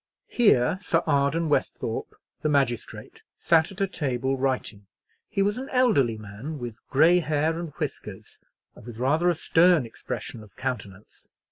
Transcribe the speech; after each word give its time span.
Here 0.31 0.79
Sir 0.81 1.03
Arden 1.05 1.47
Westhorpe, 1.47 2.15
the 2.41 2.49
magistrate, 2.49 3.21
sat 3.37 3.71
at 3.71 3.81
a 3.81 3.85
table 3.87 4.35
writing. 4.35 4.87
He 5.29 5.43
was 5.43 5.59
an 5.59 5.69
elderly 5.69 6.17
man, 6.17 6.57
with 6.57 6.81
grey 6.87 7.19
hair 7.19 7.59
and 7.59 7.69
whiskers, 7.75 8.39
and 8.73 8.87
with 8.87 8.97
rather 8.97 9.29
a 9.29 9.35
stern 9.35 9.85
expression 9.85 10.41
of 10.41 10.55
countenance. 10.55 11.29